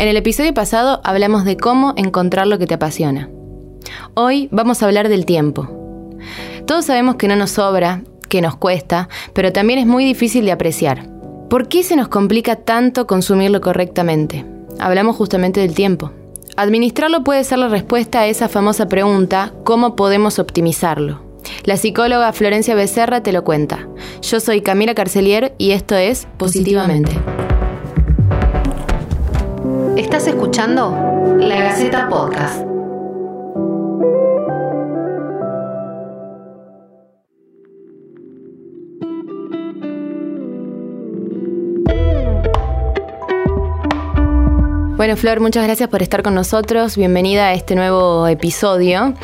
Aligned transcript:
En 0.00 0.08
el 0.08 0.16
episodio 0.16 0.54
pasado 0.54 1.02
hablamos 1.04 1.44
de 1.44 1.58
cómo 1.58 1.92
encontrar 1.94 2.46
lo 2.46 2.58
que 2.58 2.66
te 2.66 2.72
apasiona. 2.72 3.28
Hoy 4.14 4.48
vamos 4.50 4.82
a 4.82 4.86
hablar 4.86 5.10
del 5.10 5.26
tiempo. 5.26 5.68
Todos 6.66 6.86
sabemos 6.86 7.16
que 7.16 7.28
no 7.28 7.36
nos 7.36 7.50
sobra, 7.50 8.02
que 8.30 8.40
nos 8.40 8.56
cuesta, 8.56 9.10
pero 9.34 9.52
también 9.52 9.78
es 9.78 9.86
muy 9.86 10.06
difícil 10.06 10.46
de 10.46 10.52
apreciar. 10.52 11.06
¿Por 11.50 11.68
qué 11.68 11.82
se 11.82 11.96
nos 11.96 12.08
complica 12.08 12.56
tanto 12.56 13.06
consumirlo 13.06 13.60
correctamente? 13.60 14.46
Hablamos 14.78 15.16
justamente 15.16 15.60
del 15.60 15.74
tiempo. 15.74 16.12
Administrarlo 16.56 17.22
puede 17.22 17.44
ser 17.44 17.58
la 17.58 17.68
respuesta 17.68 18.20
a 18.20 18.26
esa 18.26 18.48
famosa 18.48 18.88
pregunta, 18.88 19.52
¿cómo 19.64 19.96
podemos 19.96 20.38
optimizarlo? 20.38 21.20
La 21.64 21.76
psicóloga 21.76 22.32
Florencia 22.32 22.74
Becerra 22.74 23.22
te 23.22 23.32
lo 23.32 23.44
cuenta. 23.44 23.86
Yo 24.22 24.40
soy 24.40 24.62
Camila 24.62 24.94
Carcelier 24.94 25.54
y 25.58 25.72
esto 25.72 25.94
es 25.94 26.26
Positivamente. 26.38 27.12
Estás 29.96 30.26
escuchando 30.26 31.36
La 31.38 31.56
Gaceta 31.56 32.08
Podcast. 32.08 32.62
Bueno, 44.96 45.16
Flor, 45.16 45.40
muchas 45.40 45.64
gracias 45.64 45.88
por 45.88 46.02
estar 46.02 46.22
con 46.22 46.34
nosotros. 46.34 46.96
Bienvenida 46.96 47.46
a 47.46 47.54
este 47.54 47.74
nuevo 47.74 48.28
episodio. 48.28 49.14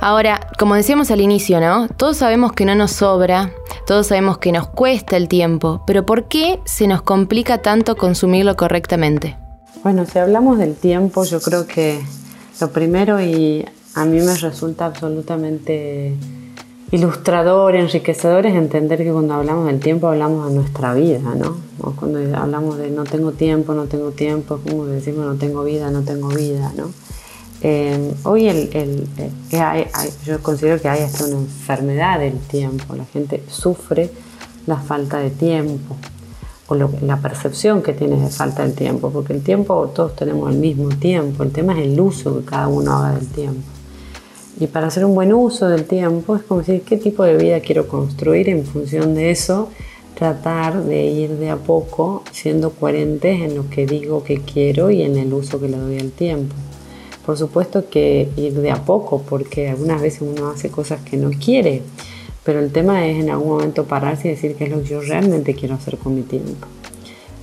Ahora, 0.00 0.40
como 0.58 0.74
decíamos 0.76 1.10
al 1.10 1.20
inicio, 1.20 1.60
¿no? 1.60 1.88
Todos 1.88 2.18
sabemos 2.18 2.52
que 2.52 2.64
no 2.64 2.74
nos 2.74 2.92
sobra, 2.92 3.50
todos 3.86 4.06
sabemos 4.06 4.38
que 4.38 4.52
nos 4.52 4.68
cuesta 4.68 5.16
el 5.16 5.28
tiempo, 5.28 5.82
pero 5.86 6.06
¿por 6.06 6.28
qué 6.28 6.60
se 6.64 6.86
nos 6.86 7.02
complica 7.02 7.58
tanto 7.58 7.96
consumirlo 7.96 8.56
correctamente? 8.56 9.36
Bueno, 9.86 10.04
si 10.04 10.18
hablamos 10.18 10.58
del 10.58 10.74
tiempo, 10.74 11.22
yo 11.22 11.40
creo 11.40 11.68
que 11.68 12.00
lo 12.60 12.72
primero 12.72 13.20
y 13.20 13.64
a 13.94 14.04
mí 14.04 14.18
me 14.18 14.36
resulta 14.36 14.86
absolutamente 14.86 16.12
ilustrador, 16.90 17.76
enriquecedor 17.76 18.46
es 18.46 18.56
entender 18.56 19.04
que 19.04 19.12
cuando 19.12 19.34
hablamos 19.34 19.66
del 19.66 19.78
tiempo 19.78 20.08
hablamos 20.08 20.48
de 20.48 20.56
nuestra 20.56 20.92
vida, 20.92 21.36
¿no? 21.36 21.58
Cuando 21.94 22.18
hablamos 22.36 22.78
de 22.78 22.90
no 22.90 23.04
tengo 23.04 23.30
tiempo, 23.30 23.74
no 23.74 23.84
tengo 23.84 24.10
tiempo, 24.10 24.56
es 24.56 24.72
como 24.72 24.86
decimos 24.86 25.24
no 25.24 25.36
tengo 25.36 25.62
vida, 25.62 25.88
no 25.92 26.02
tengo 26.02 26.30
vida, 26.30 26.72
¿no? 26.76 26.90
Eh, 27.60 28.12
hoy 28.24 28.48
el, 28.48 29.06
eh, 29.52 29.90
yo 30.24 30.42
considero 30.42 30.82
que 30.82 30.88
hay 30.88 31.04
hasta 31.04 31.26
una 31.26 31.36
enfermedad 31.36 32.18
del 32.18 32.40
tiempo, 32.40 32.96
la 32.96 33.04
gente 33.04 33.40
sufre 33.48 34.10
la 34.66 34.78
falta 34.78 35.18
de 35.18 35.30
tiempo 35.30 35.96
o 36.68 36.74
la 36.74 37.16
percepción 37.20 37.82
que 37.82 37.92
tiene 37.92 38.16
de 38.16 38.28
falta 38.28 38.66
de 38.66 38.72
tiempo, 38.72 39.10
porque 39.10 39.32
el 39.32 39.42
tiempo 39.42 39.90
todos 39.94 40.16
tenemos 40.16 40.50
el 40.50 40.58
mismo 40.58 40.88
tiempo, 40.88 41.42
el 41.42 41.52
tema 41.52 41.78
es 41.78 41.86
el 41.86 42.00
uso 42.00 42.38
que 42.38 42.44
cada 42.44 42.68
uno 42.68 42.92
haga 42.92 43.18
del 43.18 43.28
tiempo. 43.28 43.62
Y 44.58 44.66
para 44.68 44.86
hacer 44.86 45.04
un 45.04 45.14
buen 45.14 45.32
uso 45.34 45.68
del 45.68 45.84
tiempo 45.84 46.34
es 46.36 46.42
como 46.42 46.60
decir 46.60 46.82
qué 46.82 46.96
tipo 46.96 47.22
de 47.22 47.36
vida 47.36 47.60
quiero 47.60 47.86
construir 47.86 48.48
en 48.48 48.64
función 48.64 49.14
de 49.14 49.30
eso, 49.30 49.68
tratar 50.14 50.82
de 50.82 51.06
ir 51.06 51.30
de 51.32 51.50
a 51.50 51.56
poco 51.56 52.24
siendo 52.32 52.70
coherentes 52.70 53.42
en 53.42 53.54
lo 53.54 53.68
que 53.68 53.86
digo 53.86 54.24
que 54.24 54.40
quiero 54.40 54.90
y 54.90 55.02
en 55.02 55.18
el 55.18 55.32
uso 55.34 55.60
que 55.60 55.68
le 55.68 55.76
doy 55.76 55.98
al 55.98 56.10
tiempo. 56.10 56.54
Por 57.26 57.36
supuesto 57.36 57.90
que 57.90 58.30
ir 58.36 58.54
de 58.54 58.70
a 58.70 58.84
poco, 58.84 59.22
porque 59.28 59.68
algunas 59.68 60.00
veces 60.00 60.22
uno 60.22 60.48
hace 60.48 60.70
cosas 60.70 61.00
que 61.02 61.16
no 61.16 61.30
quiere, 61.30 61.82
pero 62.46 62.60
el 62.60 62.72
tema 62.72 63.06
es 63.06 63.22
en 63.22 63.28
algún 63.28 63.48
momento 63.48 63.84
pararse 63.84 64.28
y 64.28 64.30
decir 64.30 64.54
qué 64.54 64.64
es 64.64 64.70
lo 64.70 64.82
que 64.82 64.88
yo 64.88 65.00
realmente 65.02 65.54
quiero 65.54 65.74
hacer 65.74 65.98
con 65.98 66.14
mi 66.14 66.22
tiempo. 66.22 66.66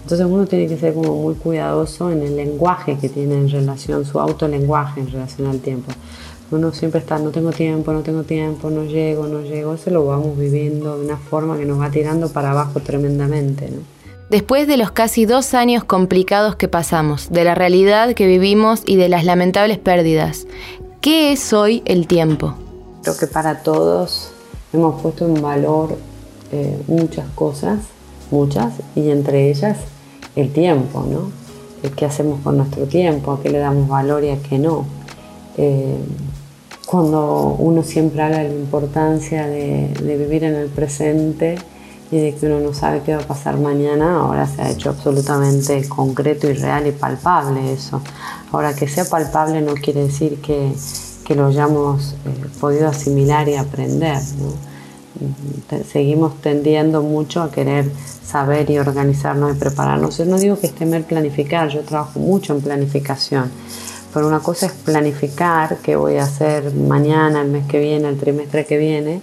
Entonces 0.02 0.26
uno 0.26 0.48
tiene 0.48 0.68
que 0.68 0.78
ser 0.78 0.96
como 0.96 1.16
muy 1.16 1.36
cuidadoso 1.36 2.09
en 2.09 2.23
el 2.23 2.36
lenguaje 2.36 2.98
que 3.00 3.09
tiene 3.09 3.36
en 3.36 3.50
relación, 3.50 4.04
su 4.06 4.20
autolenguaje 4.20 5.02
en 5.02 5.12
relación 5.12 5.48
al 5.48 5.59
tiempo 5.59 5.92
uno 6.54 6.72
siempre 6.72 7.00
está, 7.00 7.18
no 7.20 7.31
tengo 7.31 7.52
tiempo, 7.52 7.92
no 7.92 8.02
tengo 8.02 8.24
tiempo, 8.24 8.69
no 8.69 8.84
llego, 8.84 9.28
no 9.28 9.42
llego, 9.42 9.74
eso 9.74 9.90
lo 9.90 10.06
vamos 10.06 10.38
viviendo 10.38 10.97
de 10.97 11.06
una 11.06 11.18
forma 11.18 11.58
que 11.58 11.66
nos 11.66 11.80
va 11.80 11.90
tirando 11.90 12.30
para 12.30 12.52
abajo 12.52 12.80
tremendamente. 12.80 13.69
Después 14.30 14.68
de 14.68 14.78
los 14.78 14.92
casi 14.92 15.25
dos 15.25 15.53
años 15.53 15.84
complicados 15.84 16.56
que 16.56 16.68
pasamos, 16.68 17.30
de 17.31 17.44
la 17.44 17.56
realidad 17.56 18.13
que 18.13 18.28
vivimos 18.28 18.84
y 18.86 18.96
de 18.96 19.09
las 19.09 19.25
lamentables 19.25 19.78
pérdidas, 19.78 20.47
¿qué 21.02 21.31
es 21.31 21.53
hoy 21.53 21.81
el 21.86 22.08
tiempo? 22.08 22.56
Creo 23.03 23.18
que 23.18 23.28
para 23.28 23.63
todos 23.63 24.31
hemos 24.73 25.01
puesto 25.01 25.25
en 25.25 25.41
valor 25.41 25.97
eh, 26.51 26.81
muchas 26.88 27.28
cosas, 27.35 27.79
muchas, 28.31 28.73
y 28.95 29.09
entre 29.09 29.50
ellas 29.50 29.78
el 30.35 30.51
tiempo, 30.51 31.06
¿no? 31.09 31.31
¿Qué 31.95 32.06
hacemos 32.06 32.41
con 32.41 32.57
nuestro 32.57 32.85
tiempo? 32.85 33.33
¿A 33.33 33.41
qué 33.41 33.50
le 33.50 33.59
damos 33.59 33.88
valor 33.88 34.23
y 34.23 34.29
a 34.29 34.41
qué 34.41 34.57
no? 34.57 34.85
Eh, 35.57 35.97
cuando 36.85 37.56
uno 37.59 37.83
siempre 37.83 38.22
habla 38.22 38.39
de 38.39 38.50
la 38.50 38.56
importancia 38.56 39.47
de, 39.47 39.94
vivir 40.00 40.44
en 40.44 40.56
el 40.56 40.69
presente 40.69 41.56
y 42.12 42.17
de 42.17 42.35
que 42.35 42.45
uno 42.45 42.59
no 42.59 42.73
sabe 42.73 43.01
qué 43.03 43.16
va 43.16 43.23
a 43.23 43.28
pasar 43.28 43.57
mañana, 43.57 44.19
ahora 44.19 44.45
se 44.45 44.62
ha 44.62 44.69
hecho 44.69 44.91
absolutamente 44.91 45.88
concreto 45.89 46.50
y 46.50 46.53
real 46.53 46.85
y 46.88 46.91
palpable 46.91 47.73
eso. 47.73 48.01
Ahora 48.51 48.75
que 48.75 48.88
sea 48.88 49.06
palpable 49.06 49.62
no 49.62 49.73
quiere 49.73 50.03
decir 50.03 50.39
que, 50.41 50.72
que 51.25 51.35
lo 51.35 51.47
hayamos 51.47 52.13
eh, 52.25 52.45
podido 52.59 52.88
asimilar 52.88 53.47
y 53.50 53.56
aprender. 53.56 54.19
Seguimos 55.91 56.41
tendiendo 56.41 57.01
mucho 57.01 57.41
a 57.41 57.51
querer 57.51 57.89
saber 58.25 58.69
y 58.69 58.79
organizarnos 58.79 59.56
y 59.56 59.59
prepararnos. 59.59 60.17
Yo 60.17 60.25
no 60.25 60.38
digo 60.38 60.59
que 60.59 60.67
esté 60.67 60.85
mal 60.85 61.03
planificar, 61.03 61.69
yo 61.69 61.81
trabajo 61.81 62.19
mucho 62.19 62.53
en 62.53 62.62
planificación 62.62 63.51
pero 64.13 64.28
una 64.28 64.39
cosa 64.39 64.67
es 64.67 64.73
planificar 64.73 65.78
qué 65.78 65.95
voy 65.95 66.17
a 66.17 66.23
hacer 66.23 66.73
mañana, 66.75 67.41
el 67.41 67.50
mes 67.50 67.66
que 67.66 67.79
viene, 67.79 68.07
el 68.09 68.17
trimestre 68.17 68.66
que 68.66 68.78
viene, 68.78 69.22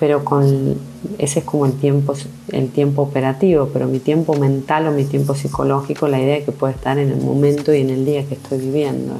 pero 0.00 0.24
con 0.24 0.78
ese 1.18 1.40
es 1.40 1.44
como 1.44 1.66
el 1.66 1.74
tiempo, 1.74 3.02
operativo, 3.02 3.68
pero 3.72 3.86
mi 3.86 3.98
tiempo 3.98 4.34
mental 4.34 4.88
o 4.88 4.90
mi 4.90 5.04
tiempo 5.04 5.34
psicológico, 5.34 6.08
la 6.08 6.20
idea 6.20 6.38
es 6.38 6.44
que 6.44 6.52
puede 6.52 6.72
estar 6.72 6.98
en 6.98 7.10
el 7.10 7.20
momento 7.20 7.74
y 7.74 7.82
en 7.82 7.90
el 7.90 8.06
día 8.06 8.24
que 8.26 8.34
estoy 8.34 8.58
viviendo. 8.58 9.14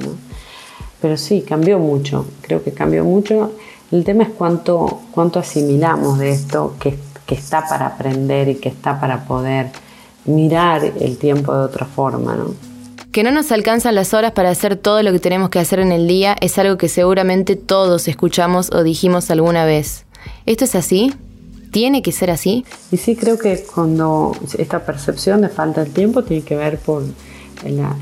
Pero 1.03 1.17
sí, 1.17 1.41
cambió 1.41 1.79
mucho, 1.79 2.25
creo 2.43 2.63
que 2.63 2.71
cambió 2.71 3.03
mucho. 3.03 3.51
El 3.91 4.05
tema 4.05 4.23
es 4.23 4.29
cuánto, 4.29 5.01
cuánto 5.11 5.37
asimilamos 5.37 6.17
de 6.17 6.29
esto 6.29 6.77
que, 6.79 6.97
que 7.25 7.35
está 7.35 7.67
para 7.67 7.87
aprender 7.87 8.47
y 8.47 8.55
que 8.55 8.69
está 8.69 9.01
para 9.01 9.25
poder 9.25 9.67
mirar 10.23 10.81
el 10.85 11.17
tiempo 11.17 11.53
de 11.53 11.59
otra 11.59 11.85
forma. 11.85 12.35
¿no? 12.35 12.55
Que 13.11 13.21
no 13.21 13.31
nos 13.31 13.51
alcanzan 13.51 13.95
las 13.95 14.13
horas 14.13 14.31
para 14.31 14.49
hacer 14.49 14.77
todo 14.77 15.03
lo 15.03 15.11
que 15.11 15.19
tenemos 15.19 15.49
que 15.49 15.59
hacer 15.59 15.79
en 15.79 15.91
el 15.91 16.07
día 16.07 16.37
es 16.39 16.57
algo 16.57 16.77
que 16.77 16.87
seguramente 16.87 17.57
todos 17.57 18.07
escuchamos 18.07 18.71
o 18.71 18.81
dijimos 18.81 19.29
alguna 19.29 19.65
vez. 19.65 20.05
¿Esto 20.45 20.63
es 20.63 20.73
así? 20.73 21.13
¿Tiene 21.71 22.01
que 22.01 22.13
ser 22.13 22.31
así? 22.31 22.63
Y 22.93 22.97
sí 22.97 23.17
creo 23.17 23.37
que 23.37 23.65
cuando 23.75 24.31
esta 24.57 24.85
percepción 24.85 25.41
de 25.41 25.49
falta 25.49 25.83
de 25.83 25.89
tiempo 25.89 26.23
tiene 26.23 26.45
que 26.45 26.55
ver 26.55 26.79
por 26.79 27.03
la, 27.69 27.95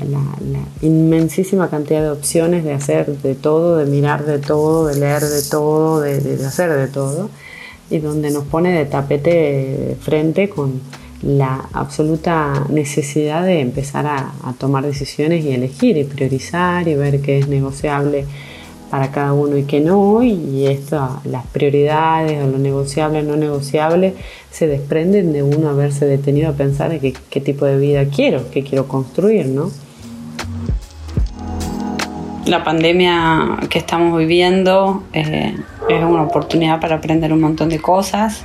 inmensísima 0.80 1.70
cantidad 1.70 2.02
de 2.02 2.10
opciones 2.10 2.64
de 2.64 2.72
hacer 2.72 3.06
de 3.18 3.34
todo, 3.34 3.76
de 3.76 3.86
mirar 3.86 4.24
de 4.24 4.38
todo, 4.38 4.86
de 4.86 4.98
leer 4.98 5.22
de 5.22 5.42
todo, 5.42 6.00
de 6.00 6.16
hacer 6.46 6.72
de 6.72 6.88
todo, 6.88 7.30
y 7.90 7.98
donde 7.98 8.30
nos 8.30 8.44
pone 8.44 8.72
de 8.72 8.86
tapete 8.86 9.96
frente 10.00 10.48
con 10.48 10.80
la 11.22 11.68
absoluta 11.72 12.66
necesidad 12.68 13.44
de 13.44 13.60
empezar 13.60 14.06
a, 14.06 14.32
tomar 14.58 14.84
decisiones 14.84 15.44
y 15.44 15.52
elegir 15.52 15.96
y 15.96 16.04
priorizar 16.04 16.88
y 16.88 16.94
ver 16.94 17.20
qué 17.20 17.38
es 17.38 17.48
negociable 17.48 18.26
para 18.92 19.10
cada 19.10 19.32
uno 19.32 19.56
y 19.56 19.62
qué 19.62 19.80
no, 19.80 20.22
y 20.22 20.66
esto, 20.66 21.22
las 21.24 21.46
prioridades 21.46 22.44
o 22.44 22.46
lo 22.46 22.58
negociable 22.58 23.20
o 23.20 23.22
no 23.22 23.36
negociable 23.36 24.12
se 24.50 24.66
desprenden 24.66 25.32
de 25.32 25.42
uno 25.42 25.70
haberse 25.70 26.04
detenido 26.04 26.50
a 26.50 26.52
pensar 26.52 26.90
de 26.90 27.14
qué, 27.30 27.40
tipo 27.40 27.64
de 27.64 27.78
vida 27.78 28.04
quiero, 28.14 28.50
qué 28.50 28.62
quiero 28.62 28.88
construir, 28.88 29.46
¿no? 29.46 29.70
La 32.44 32.62
pandemia 32.64 33.60
que 33.70 33.78
estamos 33.78 34.18
viviendo 34.18 35.04
eh, 35.14 35.56
es 35.88 36.04
una 36.04 36.24
oportunidad 36.24 36.78
para 36.78 36.96
aprender 36.96 37.32
un 37.32 37.40
montón 37.40 37.70
de 37.70 37.78
cosas 37.78 38.44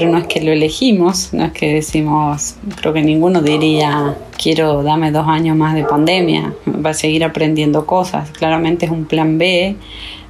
pero 0.00 0.12
no 0.12 0.18
es 0.18 0.26
que 0.28 0.40
lo 0.40 0.50
elegimos, 0.50 1.34
no 1.34 1.44
es 1.44 1.52
que 1.52 1.74
decimos, 1.74 2.54
creo 2.80 2.94
que 2.94 3.02
ninguno 3.02 3.42
diría, 3.42 4.16
quiero, 4.42 4.82
dame 4.82 5.10
dos 5.10 5.28
años 5.28 5.58
más 5.58 5.74
de 5.74 5.84
pandemia, 5.84 6.54
va 6.66 6.90
a 6.90 6.94
seguir 6.94 7.22
aprendiendo 7.22 7.84
cosas, 7.84 8.30
claramente 8.30 8.86
es 8.86 8.92
un 8.92 9.04
plan 9.04 9.36
B, 9.36 9.76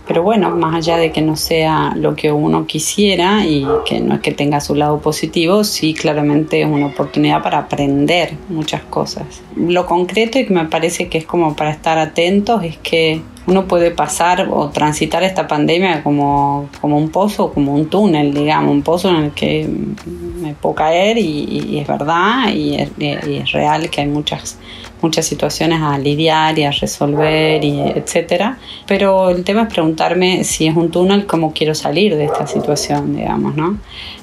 pero 0.08 0.24
bueno, 0.24 0.50
más 0.50 0.74
allá 0.74 0.96
de 0.96 1.12
que 1.12 1.22
no 1.22 1.36
sea 1.36 1.92
lo 1.94 2.16
que 2.16 2.32
uno 2.32 2.66
quisiera 2.66 3.46
y 3.46 3.64
que 3.86 4.00
no 4.00 4.16
es 4.16 4.20
que 4.20 4.32
tenga 4.32 4.60
su 4.60 4.74
lado 4.74 4.98
positivo, 4.98 5.62
sí 5.62 5.94
claramente 5.94 6.62
es 6.62 6.66
una 6.66 6.86
oportunidad 6.86 7.40
para 7.44 7.58
aprender 7.58 8.32
muchas 8.48 8.82
cosas. 8.82 9.40
Lo 9.54 9.86
concreto 9.86 10.40
y 10.40 10.46
que 10.46 10.52
me 10.52 10.64
parece 10.64 11.06
que 11.06 11.18
es 11.18 11.26
como 11.26 11.54
para 11.54 11.70
estar 11.70 11.96
atentos 11.96 12.64
es 12.64 12.76
que 12.78 13.22
uno 13.46 13.66
puede 13.66 13.90
pasar 13.90 14.48
o 14.50 14.68
transitar 14.68 15.22
esta 15.22 15.48
pandemia 15.48 16.02
como, 16.02 16.68
como 16.80 16.98
un 16.98 17.08
pozo, 17.08 17.52
como 17.52 17.74
un 17.74 17.88
túnel, 17.88 18.34
digamos, 18.34 18.70
un 18.70 18.82
pozo 18.82 19.08
en 19.10 19.16
el 19.16 19.30
que 19.32 19.66
me 20.40 20.54
puedo 20.54 20.74
caer 20.74 21.18
y, 21.18 21.78
es 21.78 21.86
verdad 21.86 22.52
y 22.52 22.76
es, 22.76 23.52
real 23.52 23.88
que 23.90 24.02
hay 24.02 24.06
muchas 24.06 24.58
muchas 25.02 25.24
situaciones 25.24 25.80
a 25.80 25.98
lidiar 25.98 26.58
y 26.58 26.64
a 26.64 26.70
resolver 26.70 27.64
y 27.64 27.80
etcétera. 27.80 28.58
Pero 28.86 29.30
el 29.30 29.44
tema 29.44 29.62
es 29.62 29.72
preguntarme 29.72 30.44
si 30.44 30.66
es 30.66 30.76
un 30.76 30.90
túnel 30.90 31.26
cómo 31.26 31.52
quiero 31.54 31.74
salir 31.74 32.16
de 32.16 32.26
esta 32.26 32.46
situación 32.46 33.16
digamos 33.16 33.56
no 33.56 33.78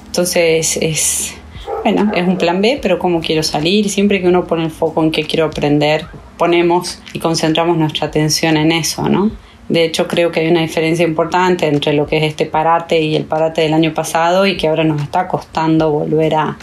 entonces 0.06 0.78
es 0.80 1.34
bueno 1.82 2.12
es 2.14 2.26
un 2.26 2.38
plan 2.38 2.62
B 2.62 2.78
pero 2.80 2.98
cómo 2.98 3.20
quiero 3.20 3.42
salir 3.42 3.88
siempre 3.90 4.20
que 4.20 4.28
uno 4.28 4.46
pone 4.46 4.64
el 4.64 4.70
foco 4.70 5.02
en 5.02 5.10
qué 5.10 5.24
quiero 5.24 5.46
aprender 5.46 6.06
ponemos 6.38 7.00
y 7.12 7.18
concentramos 7.18 7.76
nuestra 7.76 8.06
atención 8.06 8.56
en 8.56 8.72
eso 8.72 9.08
no 9.08 9.30
de 9.68 9.84
hecho, 9.84 10.08
creo 10.08 10.32
que 10.32 10.40
hay 10.40 10.48
una 10.48 10.62
diferencia 10.62 11.06
importante 11.06 11.66
entre 11.66 11.92
lo 11.92 12.06
que 12.06 12.16
es 12.16 12.24
este 12.24 12.46
parate 12.46 13.00
y 13.00 13.16
el 13.16 13.24
parate 13.24 13.60
del 13.60 13.74
año 13.74 13.92
pasado 13.92 14.46
y 14.46 14.56
que 14.56 14.66
ahora 14.68 14.82
nos 14.82 15.02
está 15.02 15.28
costando 15.28 15.90
volver 15.90 16.34
a, 16.34 16.56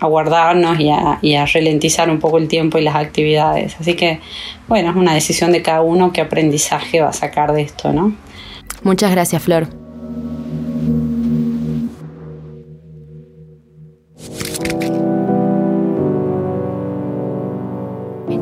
guardarnos 0.00 0.78
y 0.80 0.90
a, 0.90 1.18
y 1.22 1.34
a, 1.34 1.46
ralentizar 1.46 2.10
un 2.10 2.18
poco 2.18 2.38
el 2.38 2.48
tiempo 2.48 2.78
y 2.78 2.82
las 2.82 2.96
actividades. 2.96 3.76
Así 3.80 3.94
que, 3.94 4.20
bueno, 4.66 4.90
es 4.90 4.96
una 4.96 5.14
decisión 5.14 5.52
de 5.52 5.62
cada 5.62 5.82
uno 5.82 6.12
qué 6.12 6.20
aprendizaje 6.20 7.00
va 7.00 7.10
a 7.10 7.12
sacar 7.12 7.52
de 7.52 7.62
esto, 7.62 7.92
¿no? 7.92 8.12
Muchas 8.82 9.12
gracias, 9.12 9.42
Flor. 9.42 9.68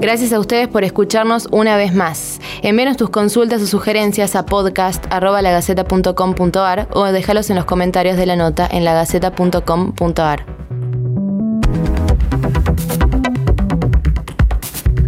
Gracias 0.00 0.32
a 0.32 0.38
ustedes 0.38 0.68
por 0.68 0.84
escucharnos 0.84 1.48
una 1.50 1.76
vez 1.76 1.92
más. 1.92 2.40
Envíenos 2.62 2.96
tus 2.96 3.10
consultas 3.10 3.60
o 3.62 3.66
sugerencias 3.66 4.36
a 4.36 4.46
podcast.lagaceta.com.ar 4.46 6.88
o 6.92 7.06
déjalos 7.06 7.50
en 7.50 7.56
los 7.56 7.64
comentarios 7.64 8.16
de 8.16 8.26
la 8.26 8.36
nota 8.36 8.68
en 8.70 8.84
lagaceta.com.ar. 8.84 10.46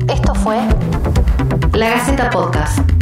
Esto 0.08 0.34
fue 0.34 0.58
La 1.75 1.90
Gaceta 1.90 2.28
Podcast. 2.31 3.00